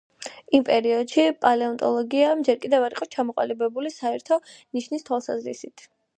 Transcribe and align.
იმ 0.59 0.63
პერიოდში 0.69 1.25
პალეონტოლოგია 1.45 2.31
ჯერ 2.47 2.57
კიდევ 2.65 2.87
არ 2.89 2.97
იყო 2.97 3.09
ჩამოყალიბებული 3.17 3.93
საერთო 3.99 4.41
ნიშნის 4.57 5.09
თვალსაზრისით. 5.13 5.89